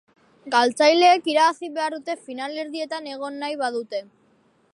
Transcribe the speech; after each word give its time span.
Galtzaileek 0.55 1.29
irabazi 1.33 1.69
behar 1.77 1.97
dute 1.97 2.17
finalerdietan 2.29 3.13
egon 3.17 3.39
nahi 3.45 3.61
badute. 3.65 4.03